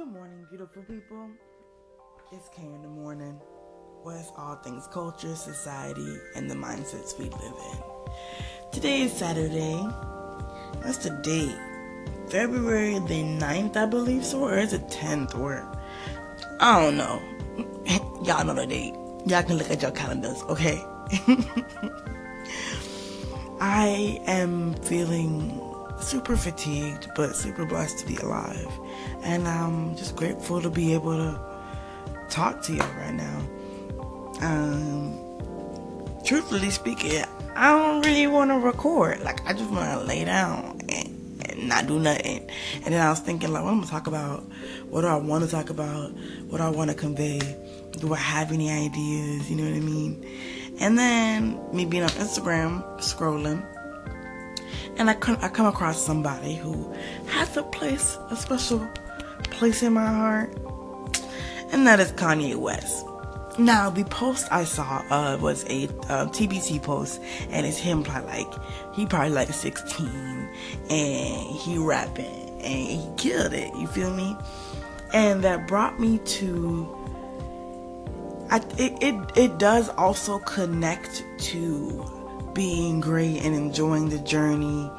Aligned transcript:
Good 0.00 0.14
morning, 0.14 0.46
beautiful 0.48 0.82
people. 0.84 1.28
It's 2.32 2.48
K 2.56 2.62
in 2.62 2.80
the 2.80 2.88
morning. 2.88 3.38
What's 4.02 4.32
all 4.34 4.56
things 4.56 4.88
culture, 4.90 5.34
society, 5.34 6.16
and 6.34 6.50
the 6.50 6.54
mindsets 6.54 7.18
we 7.18 7.26
live 7.26 7.54
in. 7.70 7.78
Today 8.72 9.02
is 9.02 9.12
Saturday. 9.12 9.76
What's 10.80 10.96
the 11.04 11.10
date? 11.22 11.54
February 12.30 12.94
the 12.94 13.22
9th, 13.44 13.76
I 13.76 13.84
believe 13.84 14.24
so, 14.24 14.44
or 14.44 14.56
is 14.56 14.72
it 14.72 14.88
10th? 14.88 15.38
Or 15.38 15.70
I 16.60 16.80
don't 16.80 16.96
know. 16.96 17.20
Y'all 18.24 18.42
know 18.46 18.54
the 18.54 18.66
date. 18.66 18.94
Y'all 19.26 19.42
can 19.42 19.58
look 19.58 19.70
at 19.70 19.82
your 19.82 19.90
calendars, 19.90 20.42
okay? 20.44 20.82
I 23.60 24.18
am 24.26 24.72
feeling 24.76 25.69
super 26.00 26.36
fatigued, 26.36 27.08
but 27.14 27.36
super 27.36 27.64
blessed 27.64 27.98
to 27.98 28.06
be 28.06 28.16
alive. 28.16 28.68
And 29.22 29.46
I'm 29.46 29.96
just 29.96 30.16
grateful 30.16 30.60
to 30.60 30.70
be 30.70 30.94
able 30.94 31.16
to 31.16 31.40
talk 32.28 32.62
to 32.62 32.74
y'all 32.74 32.94
right 32.94 33.14
now. 33.14 33.38
Um, 34.40 36.20
truthfully 36.24 36.70
speaking, 36.70 37.24
I 37.54 37.70
don't 37.70 38.04
really 38.06 38.26
want 38.26 38.50
to 38.50 38.58
record. 38.58 39.20
Like, 39.20 39.46
I 39.46 39.52
just 39.52 39.70
want 39.70 40.00
to 40.00 40.06
lay 40.06 40.24
down 40.24 40.80
and, 40.88 41.46
and 41.50 41.68
not 41.68 41.86
do 41.86 41.98
nothing. 41.98 42.48
And 42.84 42.94
then 42.94 43.04
I 43.04 43.10
was 43.10 43.20
thinking, 43.20 43.52
like, 43.52 43.62
what 43.62 43.70
I'm 43.70 43.76
going 43.76 43.86
to 43.86 43.90
talk 43.90 44.06
about? 44.06 44.44
What 44.88 45.02
do 45.02 45.08
I 45.08 45.16
want 45.16 45.44
to 45.44 45.50
talk 45.50 45.70
about? 45.70 46.12
What 46.48 46.58
do 46.58 46.64
I 46.64 46.70
want 46.70 46.90
to 46.90 46.96
convey? 46.96 47.40
Do 47.92 48.14
I 48.14 48.18
have 48.18 48.52
any 48.52 48.70
ideas? 48.70 49.50
You 49.50 49.56
know 49.56 49.64
what 49.64 49.74
I 49.74 49.80
mean? 49.80 50.24
And 50.78 50.98
then 50.98 51.60
me 51.74 51.84
being 51.84 52.02
on 52.02 52.08
Instagram, 52.10 52.82
scrolling, 53.00 53.66
and 54.96 55.10
I 55.10 55.14
come, 55.14 55.38
I 55.40 55.48
come 55.48 55.66
across 55.66 56.04
somebody 56.04 56.54
who 56.54 56.92
has 57.26 57.56
a 57.56 57.62
place, 57.62 58.18
a 58.30 58.36
special 58.36 58.86
place 59.44 59.82
in 59.82 59.92
my 59.92 60.06
heart, 60.06 60.54
and 61.72 61.86
that 61.86 62.00
is 62.00 62.12
Kanye 62.12 62.56
West. 62.56 63.06
Now, 63.58 63.90
the 63.90 64.04
post 64.04 64.48
I 64.50 64.64
saw 64.64 65.04
uh, 65.10 65.36
was 65.40 65.64
a 65.64 65.84
uh, 66.08 66.26
TBT 66.26 66.82
post, 66.82 67.20
and 67.50 67.66
it's 67.66 67.76
him 67.76 68.02
probably 68.02 68.28
like 68.28 68.54
he 68.94 69.06
probably 69.06 69.30
like 69.30 69.52
16, 69.52 70.48
and 70.88 71.56
he 71.56 71.76
rapping, 71.76 72.48
and 72.62 72.64
he 72.64 73.06
killed 73.16 73.52
it. 73.52 73.74
You 73.76 73.86
feel 73.86 74.14
me? 74.14 74.36
And 75.12 75.42
that 75.44 75.66
brought 75.66 76.00
me 76.00 76.18
to. 76.18 76.96
I, 78.50 78.58
it, 78.78 79.02
it 79.02 79.14
it 79.36 79.58
does 79.58 79.88
also 79.90 80.38
connect 80.40 81.24
to 81.38 82.19
being 82.60 83.00
great 83.00 83.38
and 83.42 83.54
enjoying 83.56 84.10
the 84.10 84.18
journey 84.18 84.92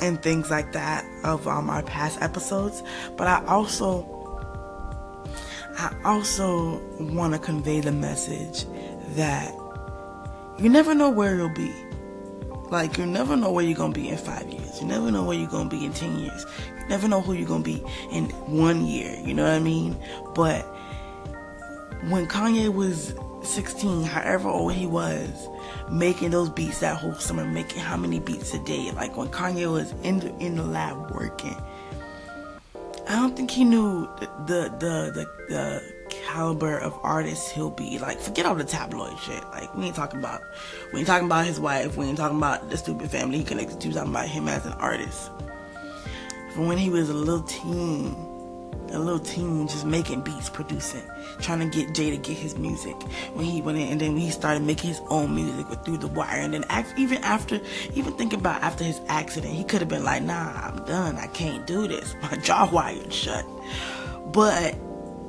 and 0.00 0.22
things 0.22 0.50
like 0.50 0.72
that 0.72 1.04
of 1.24 1.46
um, 1.46 1.68
our 1.68 1.82
past 1.82 2.22
episodes. 2.22 2.82
But 3.18 3.28
I 3.28 3.44
also 3.44 4.08
I 5.76 5.94
also 6.06 6.80
want 6.98 7.34
to 7.34 7.38
convey 7.38 7.80
the 7.80 7.92
message 7.92 8.64
that 9.10 9.54
you 10.58 10.70
never 10.70 10.94
know 10.94 11.10
where 11.10 11.36
you'll 11.36 11.50
be. 11.50 11.70
Like 12.70 12.96
you 12.96 13.04
never 13.04 13.36
know 13.36 13.52
where 13.52 13.62
you're 13.62 13.76
gonna 13.76 13.92
be 13.92 14.08
in 14.08 14.16
five 14.16 14.48
years. 14.48 14.80
You 14.80 14.86
never 14.86 15.10
know 15.10 15.22
where 15.22 15.36
you're 15.36 15.50
gonna 15.50 15.68
be 15.68 15.84
in 15.84 15.92
ten 15.92 16.18
years. 16.18 16.46
You 16.80 16.86
never 16.88 17.08
know 17.08 17.20
who 17.20 17.34
you're 17.34 17.46
gonna 17.46 17.62
be 17.62 17.84
in 18.10 18.30
one 18.46 18.86
year. 18.86 19.20
You 19.22 19.34
know 19.34 19.42
what 19.42 19.52
I 19.52 19.58
mean? 19.58 20.02
But 20.34 20.62
when 22.08 22.26
Kanye 22.26 22.72
was 22.72 23.12
16, 23.44 24.04
however 24.04 24.48
old 24.48 24.72
he 24.72 24.86
was, 24.86 25.48
making 25.90 26.30
those 26.30 26.48
beats 26.50 26.80
that 26.80 26.96
whole 26.96 27.14
summer, 27.14 27.44
making 27.44 27.80
how 27.80 27.96
many 27.96 28.20
beats 28.20 28.54
a 28.54 28.58
day. 28.60 28.90
Like 28.92 29.16
when 29.16 29.28
Kanye 29.28 29.70
was 29.70 29.92
in 30.02 30.20
the 30.20 30.36
in 30.38 30.56
the 30.56 30.64
lab 30.64 31.10
working, 31.10 31.56
I 33.08 33.16
don't 33.16 33.36
think 33.36 33.50
he 33.50 33.64
knew 33.64 34.08
the 34.20 34.26
the 34.46 34.62
the 34.78 35.12
the, 35.12 35.26
the 35.48 35.92
caliber 36.08 36.78
of 36.78 36.98
artist 37.02 37.52
he'll 37.52 37.70
be. 37.70 37.98
Like 37.98 38.18
forget 38.20 38.46
all 38.46 38.54
the 38.54 38.64
tabloid 38.64 39.18
shit. 39.18 39.42
Like 39.50 39.74
we 39.74 39.86
ain't 39.86 39.96
talking 39.96 40.20
about 40.20 40.40
we 40.92 41.00
ain't 41.00 41.08
talking 41.08 41.26
about 41.26 41.46
his 41.46 41.58
wife. 41.58 41.96
We 41.96 42.06
ain't 42.06 42.18
talking 42.18 42.38
about 42.38 42.70
the 42.70 42.76
stupid 42.76 43.10
family 43.10 43.38
he 43.38 43.44
connected 43.44 43.80
to. 43.80 43.92
Talking 43.92 44.10
about 44.10 44.28
him 44.28 44.48
as 44.48 44.64
an 44.66 44.72
artist. 44.74 45.30
From 46.54 46.66
when 46.66 46.78
he 46.78 46.90
was 46.90 47.08
a 47.08 47.14
little 47.14 47.42
teen 47.42 48.31
a 48.92 48.98
little 48.98 49.18
teen 49.18 49.66
just 49.68 49.86
making 49.86 50.20
beats, 50.22 50.50
producing, 50.50 51.02
trying 51.40 51.60
to 51.60 51.66
get 51.76 51.94
Jay 51.94 52.10
to 52.10 52.16
get 52.16 52.36
his 52.36 52.56
music. 52.56 52.94
When 53.34 53.44
he 53.44 53.62
went 53.62 53.78
in, 53.78 53.88
and 53.88 54.00
then 54.00 54.16
he 54.16 54.30
started 54.30 54.62
making 54.62 54.90
his 54.90 55.00
own 55.08 55.34
music 55.34 55.68
with 55.68 55.84
Through 55.84 55.98
the 55.98 56.08
Wire. 56.08 56.40
And 56.40 56.54
then 56.54 56.64
even 56.96 57.18
after, 57.18 57.60
even 57.94 58.12
thinking 58.14 58.38
about 58.38 58.62
after 58.62 58.84
his 58.84 59.00
accident, 59.08 59.54
he 59.54 59.64
could 59.64 59.80
have 59.80 59.88
been 59.88 60.04
like, 60.04 60.22
Nah, 60.22 60.52
I'm 60.52 60.84
done. 60.84 61.16
I 61.16 61.26
can't 61.28 61.66
do 61.66 61.88
this. 61.88 62.14
My 62.22 62.36
jaw 62.36 62.68
wired 62.70 63.12
shut. 63.12 63.46
But 64.32 64.74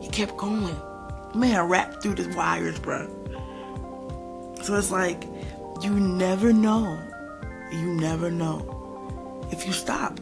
he 0.00 0.08
kept 0.08 0.36
going. 0.36 0.76
Man, 1.34 1.68
rap 1.68 2.02
through 2.02 2.14
the 2.14 2.34
wires, 2.36 2.78
bro. 2.78 3.06
So 4.62 4.76
it's 4.76 4.90
like 4.90 5.24
you 5.82 5.90
never 5.90 6.52
know. 6.52 7.00
You 7.72 7.94
never 7.94 8.30
know. 8.30 9.48
If 9.50 9.66
you 9.66 9.72
stop, 9.72 10.20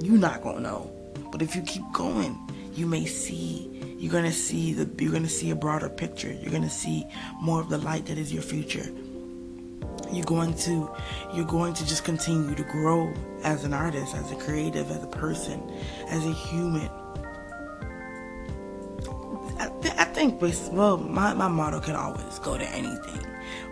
you're 0.00 0.18
not 0.18 0.42
gonna 0.42 0.60
know. 0.60 0.97
But 1.38 1.46
if 1.46 1.54
you 1.54 1.62
keep 1.62 1.84
going, 1.92 2.36
you 2.74 2.84
may 2.84 3.06
see 3.06 3.96
you're 3.96 4.10
gonna 4.10 4.32
see 4.32 4.72
the 4.72 4.90
you're 5.00 5.12
gonna 5.12 5.28
see 5.28 5.50
a 5.50 5.54
broader 5.54 5.88
picture. 5.88 6.32
You're 6.32 6.50
gonna 6.50 6.68
see 6.68 7.06
more 7.40 7.60
of 7.60 7.68
the 7.68 7.78
light 7.78 8.06
that 8.06 8.18
is 8.18 8.32
your 8.32 8.42
future. 8.42 8.90
You're 10.10 10.26
going 10.26 10.54
to 10.54 10.90
you're 11.32 11.44
going 11.44 11.74
to 11.74 11.86
just 11.86 12.02
continue 12.02 12.56
to 12.56 12.64
grow 12.64 13.12
as 13.44 13.62
an 13.62 13.72
artist, 13.72 14.16
as 14.16 14.32
a 14.32 14.34
creative, 14.34 14.90
as 14.90 15.04
a 15.04 15.06
person, 15.06 15.62
as 16.08 16.26
a 16.26 16.32
human. 16.32 16.90
I, 19.60 19.70
th- 19.80 19.94
I 19.96 20.06
think 20.06 20.42
well 20.72 20.96
my, 20.96 21.34
my 21.34 21.46
motto 21.46 21.78
can 21.78 21.94
always 21.94 22.40
go 22.40 22.58
to 22.58 22.68
anything 22.70 23.24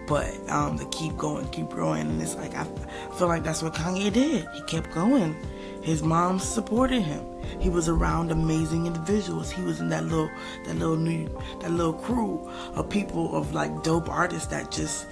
but 0.06 0.33
um, 0.48 0.78
to 0.78 0.84
keep 0.87 1.16
going, 1.16 1.48
keep 1.48 1.69
growing, 1.69 2.03
and 2.03 2.22
it's 2.22 2.37
like 2.37 2.54
I 2.54 2.65
feel 3.19 3.27
like 3.27 3.43
that's 3.43 3.60
what 3.60 3.75
Kanye 3.75 4.12
did. 4.12 4.47
He 4.54 4.62
kept 4.62 4.93
going. 4.93 5.34
His 5.86 6.02
mom 6.02 6.41
supported 6.41 7.02
him. 7.02 7.24
He 7.60 7.70
was 7.70 7.88
around 7.88 8.32
amazing 8.32 8.86
individuals. 8.86 9.52
He 9.52 9.62
was 9.62 9.78
in 9.78 9.88
that 9.91 10.02
little 10.02 10.28
that 10.64 10.74
little 10.74 10.97
new 10.97 11.28
that 11.60 11.70
little 11.70 11.92
crew 11.92 12.50
of 12.74 12.91
people 12.91 13.36
of 13.36 13.54
like 13.54 13.84
dope 13.84 14.08
artists 14.08 14.48
that 14.48 14.72
just 14.72 15.06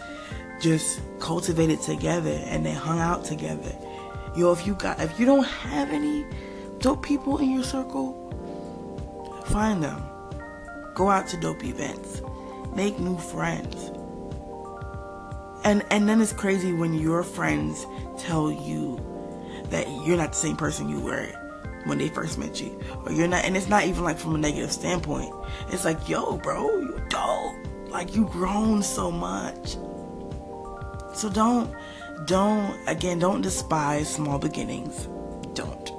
just 0.60 1.00
cultivated 1.20 1.80
together 1.80 2.42
and 2.46 2.66
they 2.66 2.72
hung 2.72 2.98
out 2.98 3.24
together. 3.24 3.72
Yo, 4.34 4.50
if 4.50 4.66
you 4.66 4.74
got 4.74 4.98
if 4.98 5.16
you 5.20 5.24
don't 5.24 5.46
have 5.46 5.90
any 5.90 6.26
dope 6.80 7.04
people 7.04 7.38
in 7.38 7.52
your 7.52 7.62
circle, 7.62 8.12
find 9.46 9.80
them. 9.80 10.02
Go 10.96 11.08
out 11.08 11.28
to 11.28 11.36
dope 11.36 11.64
events. 11.64 12.20
Make 12.74 12.98
new 12.98 13.16
friends. 13.16 13.92
And 15.62 15.84
and 15.92 16.08
then 16.08 16.20
it's 16.20 16.32
crazy 16.32 16.72
when 16.72 16.94
your 16.94 17.22
friends 17.22 17.86
tell 18.18 18.50
you 18.50 19.13
that 19.70 19.86
you're 20.04 20.16
not 20.16 20.30
the 20.32 20.38
same 20.38 20.56
person 20.56 20.88
you 20.88 21.00
were 21.00 21.26
when 21.84 21.98
they 21.98 22.08
first 22.08 22.38
met 22.38 22.60
you. 22.60 22.78
Or 23.04 23.12
you're 23.12 23.28
not, 23.28 23.44
and 23.44 23.56
it's 23.56 23.68
not 23.68 23.84
even 23.84 24.04
like 24.04 24.18
from 24.18 24.34
a 24.34 24.38
negative 24.38 24.72
standpoint. 24.72 25.34
It's 25.70 25.84
like, 25.84 26.08
yo, 26.08 26.38
bro, 26.38 26.78
you 26.78 27.00
dope. 27.08 27.54
Like 27.88 28.14
you 28.14 28.26
grown 28.26 28.82
so 28.82 29.10
much. 29.10 29.76
So 31.14 31.30
don't, 31.32 31.72
don't, 32.26 32.76
again, 32.88 33.18
don't 33.18 33.40
despise 33.40 34.08
small 34.08 34.38
beginnings. 34.38 35.08
Don't. 35.54 35.90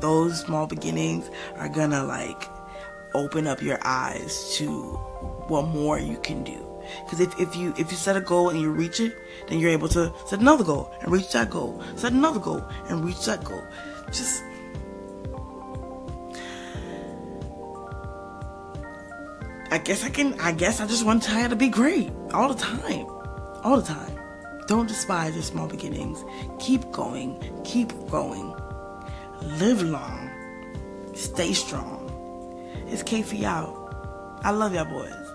Those 0.00 0.40
small 0.40 0.66
beginnings 0.66 1.30
are 1.56 1.68
gonna 1.68 2.02
like 2.04 2.48
open 3.14 3.46
up 3.46 3.62
your 3.62 3.78
eyes 3.82 4.54
to 4.56 4.70
what 5.48 5.66
more 5.66 5.98
you 5.98 6.16
can 6.18 6.42
do. 6.42 6.69
Because 7.04 7.20
if, 7.20 7.38
if 7.38 7.56
you 7.56 7.72
if 7.76 7.90
you 7.90 7.96
set 7.96 8.16
a 8.16 8.20
goal 8.20 8.50
and 8.50 8.60
you 8.60 8.70
reach 8.70 9.00
it, 9.00 9.16
then 9.48 9.58
you're 9.58 9.70
able 9.70 9.88
to 9.88 10.12
set 10.26 10.40
another 10.40 10.64
goal 10.64 10.92
and 11.00 11.12
reach 11.12 11.32
that 11.32 11.50
goal. 11.50 11.82
Set 11.96 12.12
another 12.12 12.40
goal 12.40 12.64
and 12.88 13.04
reach 13.04 13.24
that 13.26 13.44
goal. 13.44 13.62
Just 14.12 14.42
I 19.72 19.78
guess 19.78 20.04
I 20.04 20.08
can, 20.08 20.38
I 20.40 20.50
guess 20.50 20.80
I 20.80 20.86
just 20.86 21.06
want 21.06 21.22
try 21.22 21.46
to 21.46 21.54
be 21.54 21.68
great 21.68 22.10
all 22.32 22.52
the 22.52 22.60
time. 22.60 23.06
All 23.62 23.76
the 23.76 23.86
time. 23.86 24.18
Don't 24.66 24.88
despise 24.88 25.34
your 25.34 25.44
small 25.44 25.68
beginnings. 25.68 26.24
Keep 26.58 26.90
going. 26.90 27.38
Keep 27.64 28.08
going. 28.10 28.54
Live 29.42 29.82
long. 29.82 30.28
Stay 31.14 31.52
strong. 31.52 31.98
It's 32.88 33.04
KF 33.04 33.44
out. 33.44 34.40
I 34.42 34.50
love 34.50 34.74
y'all 34.74 34.86
boys. 34.86 35.29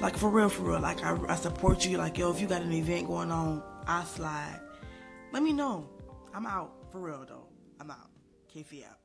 Like 0.00 0.16
for 0.16 0.30
real, 0.30 0.48
for 0.48 0.62
real. 0.62 0.80
Like 0.80 1.02
I, 1.02 1.18
I 1.28 1.34
support 1.34 1.84
you. 1.84 1.98
Like 1.98 2.18
yo, 2.18 2.30
if 2.30 2.40
you 2.40 2.46
got 2.46 2.62
an 2.62 2.72
event 2.72 3.08
going 3.08 3.32
on, 3.32 3.62
I 3.86 4.04
slide. 4.04 4.60
Let 5.32 5.42
me 5.42 5.52
know. 5.52 5.88
I'm 6.32 6.46
out. 6.46 6.72
For 6.92 7.00
real 7.00 7.24
though. 7.28 7.48
I'm 7.80 7.90
out. 7.90 8.10
KF 8.54 8.86
out. 8.86 8.97